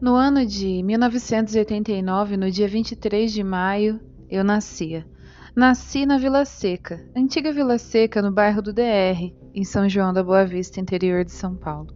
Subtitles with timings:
[0.00, 5.06] No ano de 1989, no dia 23 de maio, eu nascia.
[5.54, 10.24] Nasci na Vila Seca, antiga Vila Seca, no bairro do DR, em São João da
[10.24, 11.94] Boa Vista, interior de São Paulo.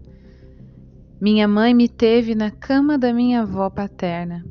[1.18, 4.44] Minha mãe me teve na cama da minha avó paterna.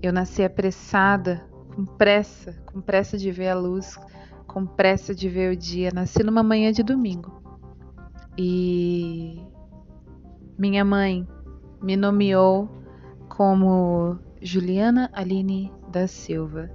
[0.00, 1.44] Eu nasci apressada,
[1.74, 3.98] com pressa, com pressa de ver a luz,
[4.46, 5.90] com pressa de ver o dia.
[5.92, 7.42] Nasci numa manhã de domingo.
[8.38, 9.42] E
[10.56, 11.26] minha mãe
[11.82, 12.68] me nomeou
[13.28, 16.70] como Juliana Aline da Silva.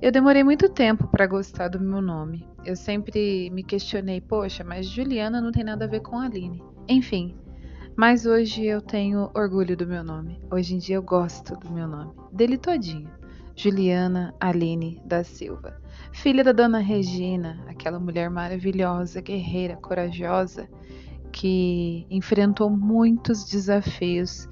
[0.00, 2.46] Eu demorei muito tempo para gostar do meu nome.
[2.64, 6.62] Eu sempre me questionei, poxa, mas Juliana não tem nada a ver com Aline.
[6.88, 7.34] Enfim,
[7.96, 10.38] mas hoje eu tenho orgulho do meu nome.
[10.50, 12.12] Hoje em dia eu gosto do meu nome.
[12.30, 13.10] Dele todinho.
[13.56, 15.80] Juliana Aline da Silva.
[16.12, 20.68] Filha da dona Regina, aquela mulher maravilhosa, guerreira, corajosa,
[21.36, 24.48] que enfrentou muitos desafios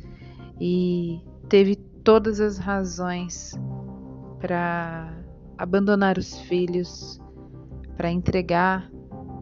[0.61, 3.59] e teve todas as razões
[4.39, 5.11] para
[5.57, 7.19] abandonar os filhos,
[7.97, 8.91] para entregar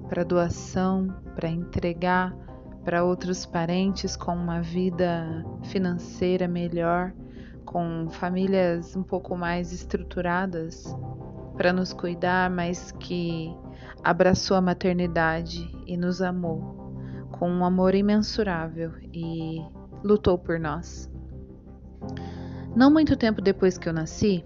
[0.09, 2.33] para doação, para entregar
[2.85, 7.13] para outros parentes com uma vida financeira melhor,
[7.65, 10.85] com famílias um pouco mais estruturadas
[11.57, 13.53] para nos cuidar, mas que
[14.05, 16.82] abraçou a maternidade e nos amou
[17.43, 19.61] com um amor imensurável e
[20.05, 21.11] lutou por nós.
[22.77, 24.45] Não muito tempo depois que eu nasci,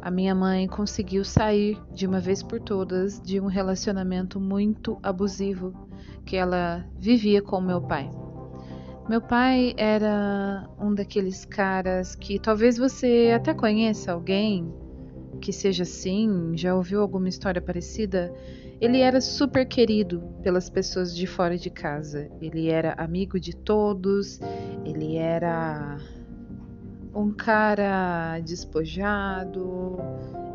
[0.00, 5.74] a minha mãe conseguiu sair de uma vez por todas de um relacionamento muito abusivo
[6.24, 8.08] que ela vivia com meu pai.
[9.08, 14.72] Meu pai era um daqueles caras que talvez você até conheça alguém
[15.40, 18.32] que seja assim, já ouviu alguma história parecida.
[18.80, 22.30] Ele era super querido pelas pessoas de fora de casa.
[22.40, 24.38] Ele era amigo de todos,
[24.84, 25.98] ele era
[27.14, 29.98] um cara despojado,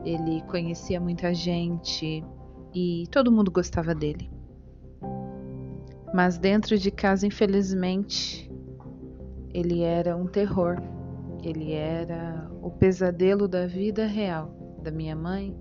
[0.06, 2.24] ele conhecia muita gente
[2.74, 4.30] e todo mundo gostava dele.
[6.14, 8.50] Mas dentro de casa, infelizmente,
[9.54, 10.78] ele era um terror.
[11.44, 15.54] Ele era o pesadelo da vida real da minha mãe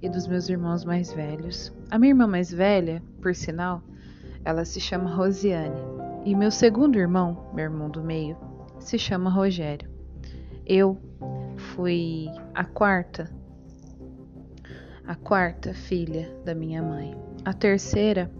[0.00, 1.70] e dos meus irmãos mais velhos.
[1.90, 3.82] A minha irmã mais velha, por sinal,
[4.44, 5.80] ela se chama Rosiane.
[6.24, 8.36] E meu segundo irmão, meu irmão do meio,
[8.80, 9.88] se chama Rogério.
[10.64, 10.98] Eu
[11.56, 13.30] fui a quarta,
[15.06, 17.14] a quarta filha da minha mãe.
[17.44, 18.30] A terceira,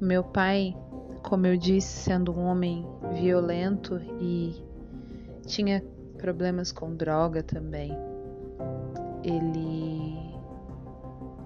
[0.00, 0.74] meu pai,
[1.22, 4.54] como eu disse, sendo um homem violento e
[5.46, 5.82] tinha
[6.16, 7.92] problemas com droga também,
[9.26, 10.36] ele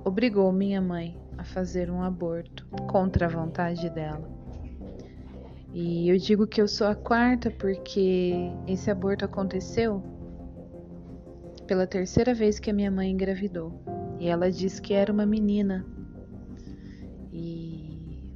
[0.05, 4.29] obrigou minha mãe a fazer um aborto contra a vontade dela.
[5.73, 10.03] E eu digo que eu sou a quarta porque esse aborto aconteceu
[11.67, 13.73] pela terceira vez que a minha mãe engravidou.
[14.19, 15.87] E ela disse que era uma menina.
[17.33, 18.29] E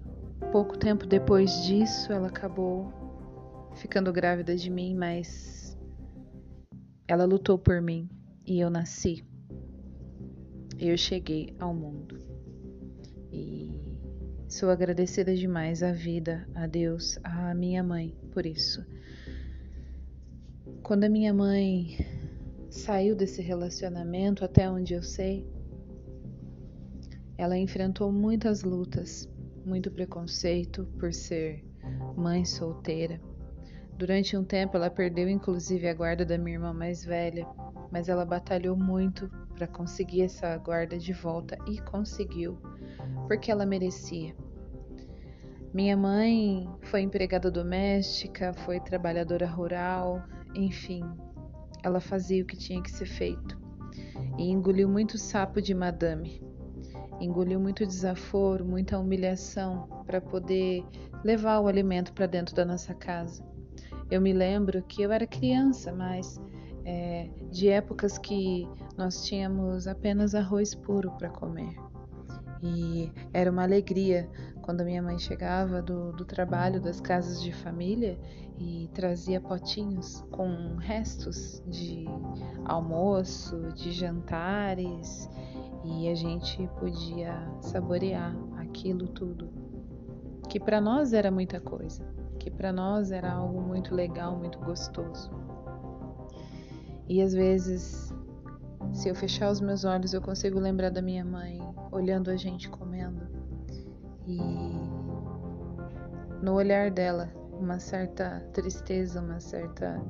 [0.50, 2.91] pouco tempo depois disso, ela acabou
[3.75, 5.76] ficando grávida de mim, mas
[7.06, 8.09] ela lutou por mim
[8.47, 9.34] e eu nasci.
[10.79, 12.19] Eu cheguei ao mundo.
[13.33, 13.85] E
[14.55, 18.87] Sou agradecida demais à vida, a Deus, à minha mãe por isso.
[20.81, 21.99] Quando a minha mãe
[22.71, 25.45] saiu desse relacionamento, até onde eu sei,
[27.37, 29.29] ela enfrentou muitas lutas,
[29.67, 31.65] muito preconceito por ser
[32.17, 33.21] mãe solteira.
[33.99, 37.45] Durante um tempo, ela perdeu inclusive a guarda da minha irmã mais velha,
[37.91, 42.59] mas ela batalhou muito para conseguir essa guarda de volta e conseguiu,
[43.26, 44.34] porque ela merecia.
[45.72, 50.22] Minha mãe foi empregada doméstica, foi trabalhadora rural,
[50.54, 51.03] enfim,
[51.82, 53.64] ela fazia o que tinha que ser feito
[54.38, 56.43] e engoliu muito sapo de madame.
[57.20, 60.84] Engoliu muito desaforo, muita humilhação para poder
[61.23, 63.44] levar o alimento para dentro da nossa casa.
[64.11, 66.40] Eu me lembro que eu era criança, mas
[66.84, 71.75] é, de épocas que nós tínhamos apenas arroz puro para comer.
[72.62, 74.28] E era uma alegria
[74.62, 78.19] quando minha mãe chegava do, do trabalho, das casas de família
[78.58, 82.06] e trazia potinhos com restos de
[82.64, 85.28] almoço, de jantares
[85.84, 89.52] e a gente podia saborear aquilo tudo.
[90.48, 92.02] Que para nós era muita coisa,
[92.38, 95.31] que para nós era algo muito legal, muito gostoso.
[97.09, 98.12] E às vezes,
[98.93, 101.61] se eu fechar os meus olhos, eu consigo lembrar da minha mãe
[101.91, 103.27] olhando a gente comendo.
[104.27, 104.39] E
[106.43, 110.03] no olhar dela uma certa tristeza, uma certa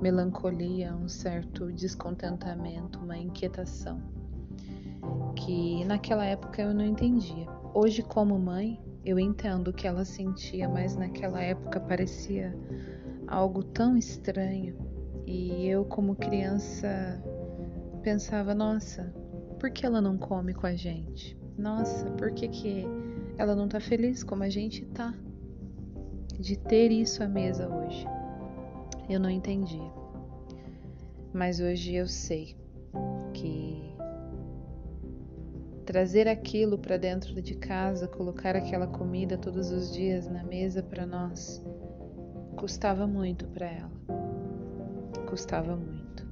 [0.00, 4.00] melancolia, um certo descontentamento, uma inquietação
[5.34, 7.46] que naquela época eu não entendia.
[7.74, 12.54] Hoje, como mãe, eu entendo o que ela sentia, mas naquela época parecia
[13.26, 14.76] algo tão estranho.
[15.26, 17.22] E eu, como criança,
[18.02, 19.14] pensava: nossa,
[19.58, 21.38] por que ela não come com a gente?
[21.56, 22.84] Nossa, por que, que
[23.38, 25.14] ela não tá feliz como a gente tá?
[26.38, 28.06] De ter isso à mesa hoje.
[29.08, 29.92] Eu não entendia.
[31.32, 32.56] Mas hoje eu sei
[33.32, 33.92] que
[35.84, 41.04] trazer aquilo para dentro de casa, colocar aquela comida todos os dias na mesa para
[41.04, 41.62] nós,
[42.56, 44.11] custava muito para ela.
[45.32, 46.28] Custava muito.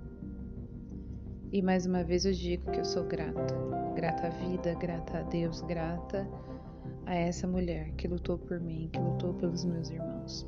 [1.50, 3.56] E mais uma vez eu digo que eu sou grata.
[3.94, 6.28] Grata à vida, grata a Deus, grata
[7.06, 10.46] a essa mulher que lutou por mim, que lutou pelos meus irmãos.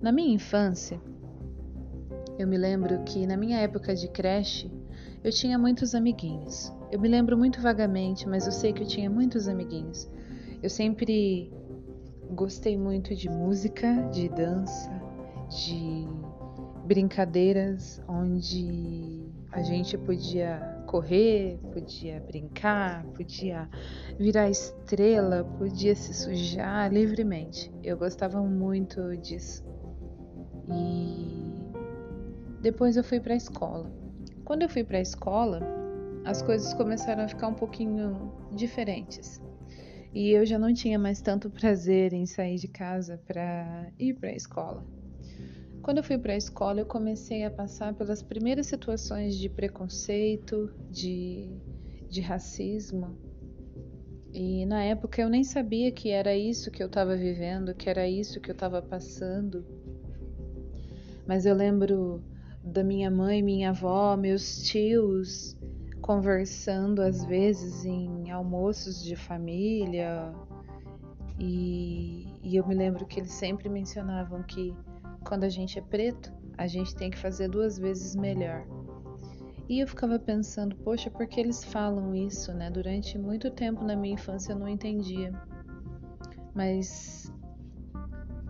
[0.00, 0.98] Na minha infância,
[2.38, 4.72] eu me lembro que na minha época de creche,
[5.22, 6.72] eu tinha muitos amiguinhos.
[6.90, 10.10] Eu me lembro muito vagamente, mas eu sei que eu tinha muitos amiguinhos.
[10.62, 11.52] Eu sempre
[12.30, 14.90] gostei muito de música, de dança,
[15.50, 16.08] de
[16.88, 23.68] brincadeiras onde a gente podia correr, podia brincar, podia
[24.18, 27.70] virar estrela, podia se sujar livremente.
[27.84, 29.62] Eu gostava muito disso.
[30.66, 31.70] E
[32.62, 33.92] depois eu fui para a escola.
[34.46, 35.60] Quando eu fui para a escola,
[36.24, 39.42] as coisas começaram a ficar um pouquinho diferentes.
[40.14, 44.30] E eu já não tinha mais tanto prazer em sair de casa para ir para
[44.30, 44.82] a escola.
[45.82, 50.70] Quando eu fui para a escola, eu comecei a passar pelas primeiras situações de preconceito,
[50.90, 51.56] de,
[52.08, 53.16] de racismo.
[54.32, 58.06] E na época eu nem sabia que era isso que eu estava vivendo, que era
[58.08, 59.64] isso que eu estava passando.
[61.26, 62.22] Mas eu lembro
[62.62, 65.56] da minha mãe, minha avó, meus tios
[66.00, 70.32] conversando às vezes em almoços de família.
[71.38, 74.74] E, e, eu me lembro que eles sempre mencionavam que
[75.28, 78.66] quando a gente é preto, a gente tem que fazer duas vezes melhor.
[79.68, 82.70] E eu ficava pensando, poxa, por que eles falam isso, né?
[82.70, 85.30] Durante muito tempo na minha infância eu não entendia.
[86.54, 87.30] Mas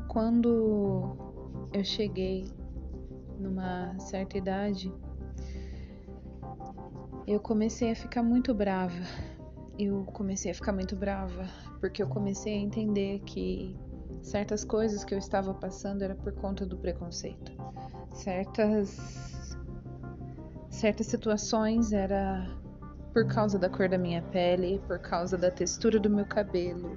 [0.07, 1.17] quando
[1.73, 2.47] eu cheguei
[3.41, 4.95] numa certa idade,
[7.27, 9.03] eu comecei a ficar muito brava.
[9.77, 11.45] Eu comecei a ficar muito brava
[11.81, 13.77] porque eu comecei a entender que
[14.29, 17.53] certas coisas que eu estava passando era por conta do preconceito.
[18.13, 19.57] Certas
[20.71, 22.47] certas situações era
[23.13, 26.97] por causa da cor da minha pele, por causa da textura do meu cabelo,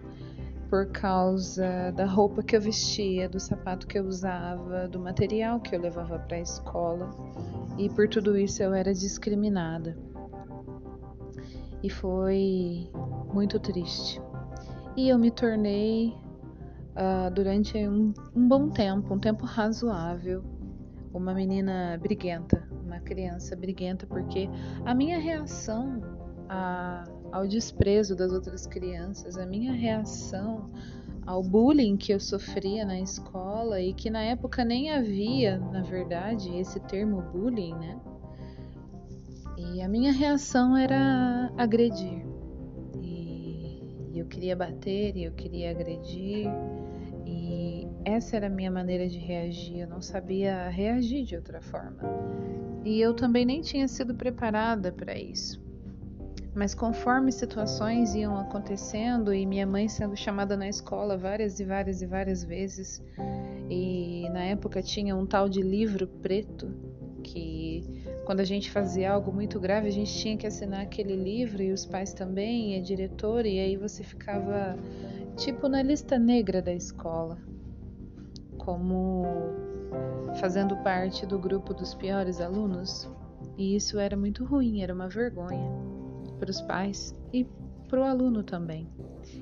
[0.70, 5.76] por causa da roupa que eu vestia, do sapato que eu usava, do material que
[5.76, 7.10] eu levava para a escola.
[7.78, 9.98] E por tudo isso eu era discriminada.
[11.82, 12.92] E foi
[13.34, 14.22] muito triste.
[14.96, 16.14] E eu me tornei,
[17.02, 20.44] uh, durante um, um bom tempo, um tempo razoável,
[21.14, 24.48] uma menina briguenta, uma criança briguenta, porque
[24.86, 26.02] a minha reação
[26.48, 30.70] a ao desprezo das outras crianças, a minha reação
[31.26, 36.54] ao bullying que eu sofria na escola e que na época nem havia, na verdade,
[36.58, 38.00] esse termo bullying, né?
[39.58, 42.26] E a minha reação era agredir.
[43.02, 46.48] E eu queria bater, e eu queria agredir.
[48.04, 49.80] Essa era a minha maneira de reagir.
[49.80, 52.02] Eu não sabia reagir de outra forma.
[52.84, 55.62] E eu também nem tinha sido preparada para isso.
[56.54, 62.02] Mas conforme situações iam acontecendo e minha mãe sendo chamada na escola várias e várias
[62.02, 63.02] e várias vezes,
[63.70, 66.70] e na época tinha um tal de livro preto
[67.24, 71.62] que quando a gente fazia algo muito grave a gente tinha que assinar aquele livro
[71.62, 74.76] e os pais também, e a diretora, e aí você ficava
[75.38, 77.38] tipo na lista negra da escola,
[78.66, 79.26] como
[80.40, 83.10] fazendo parte do grupo dos piores alunos.
[83.58, 85.70] E isso era muito ruim, era uma vergonha
[86.40, 87.46] para os pais e
[87.88, 88.88] para o aluno também,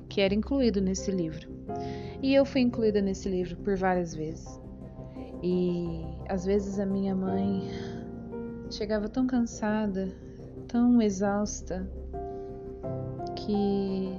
[0.08, 1.48] que era incluído nesse livro.
[2.22, 4.60] E eu fui incluída nesse livro por várias vezes.
[5.42, 7.70] E às vezes a minha mãe
[8.70, 10.08] chegava tão cansada,
[10.68, 11.88] tão exausta,
[13.36, 14.12] que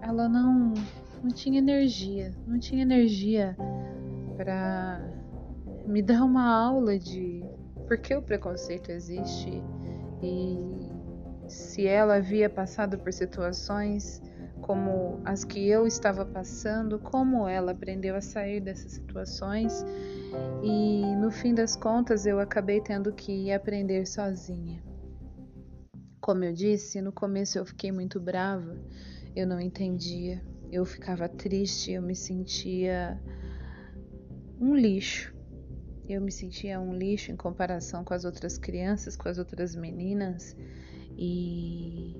[0.00, 0.72] ela não,
[1.22, 3.56] não tinha energia, não tinha energia
[4.36, 5.00] para
[5.86, 7.44] me dar uma aula de
[7.86, 9.62] por que o preconceito existe
[10.22, 14.20] e se ela havia passado por situações
[14.60, 19.84] como as que eu estava passando, como ela aprendeu a sair dessas situações
[20.62, 24.82] e no fim das contas eu acabei tendo que aprender sozinha.
[26.20, 28.76] Como eu disse, no começo eu fiquei muito brava,
[29.36, 33.20] eu não entendia, eu ficava triste, eu me sentia
[34.60, 35.34] um lixo.
[36.08, 40.56] Eu me sentia um lixo em comparação com as outras crianças, com as outras meninas,
[41.16, 42.16] e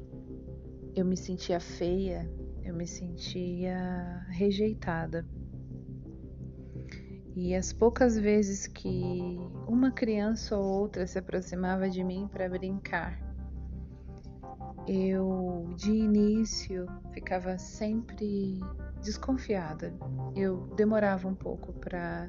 [0.95, 2.29] eu me sentia feia,
[2.65, 5.25] eu me sentia rejeitada.
[7.35, 9.39] E as poucas vezes que
[9.69, 13.21] uma criança ou outra se aproximava de mim para brincar,
[14.89, 18.59] eu de início ficava sempre
[19.07, 19.95] desconfiada.
[20.35, 22.29] Eu demorava um pouco para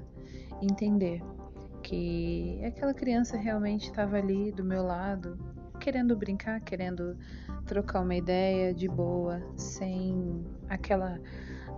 [0.62, 1.22] entender
[1.82, 5.38] que aquela criança realmente estava ali do meu lado,
[5.80, 7.18] querendo brincar, querendo
[7.66, 11.20] trocar uma ideia de boa, sem aquela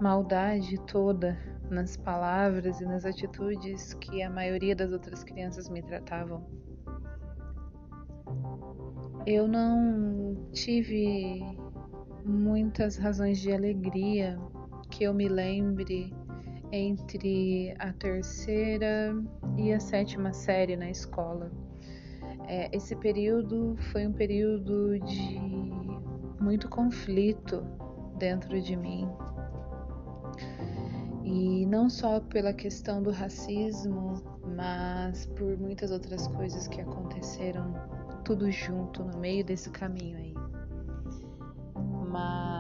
[0.02, 1.38] maldade toda
[1.70, 6.46] nas palavras e nas atitudes que a maioria das outras crianças me tratavam.
[9.26, 11.44] Eu não tive
[12.26, 14.40] muitas razões de alegria
[14.90, 16.14] que eu me lembre
[16.72, 19.16] entre a terceira
[19.58, 21.52] e a sétima série na escola.
[22.48, 25.40] É, esse período foi um período de
[26.42, 27.64] muito conflito
[28.18, 29.08] dentro de mim.
[31.24, 34.24] E não só pela questão do racismo,
[34.56, 37.74] mas por muitas outras coisas que aconteceram
[38.24, 40.34] tudo junto no meio desse caminho aí.
[42.10, 42.59] Mas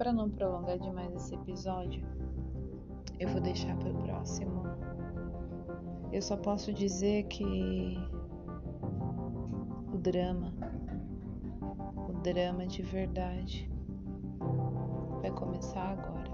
[0.00, 2.02] para não prolongar demais esse episódio,
[3.18, 4.62] eu vou deixar para o próximo.
[6.10, 7.98] Eu só posso dizer que
[9.92, 10.54] o drama,
[12.08, 13.70] o drama de verdade,
[15.20, 16.30] vai começar agora.